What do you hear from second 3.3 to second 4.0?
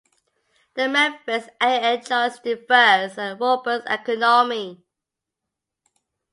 robust